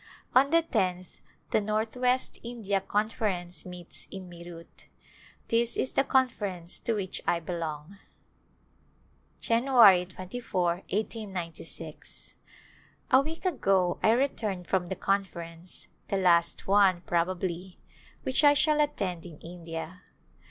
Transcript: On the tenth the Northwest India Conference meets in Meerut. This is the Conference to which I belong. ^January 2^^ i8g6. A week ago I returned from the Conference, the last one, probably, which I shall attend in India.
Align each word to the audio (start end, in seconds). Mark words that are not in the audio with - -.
On 0.33 0.49
the 0.49 0.63
tenth 0.63 1.21
the 1.51 1.61
Northwest 1.61 2.39
India 2.41 2.81
Conference 2.81 3.67
meets 3.67 4.07
in 4.09 4.27
Meerut. 4.29 4.87
This 5.49 5.77
is 5.77 5.91
the 5.93 6.03
Conference 6.03 6.79
to 6.79 6.95
which 6.95 7.21
I 7.27 7.39
belong. 7.39 7.99
^January 9.41 10.07
2^^ 10.07 10.83
i8g6. 10.89 12.33
A 13.11 13.21
week 13.21 13.45
ago 13.45 13.99
I 14.01 14.13
returned 14.13 14.65
from 14.65 14.89
the 14.89 14.95
Conference, 14.95 15.85
the 16.07 16.17
last 16.17 16.65
one, 16.65 17.01
probably, 17.01 17.79
which 18.23 18.43
I 18.43 18.55
shall 18.55 18.81
attend 18.81 19.27
in 19.27 19.37
India. 19.37 20.01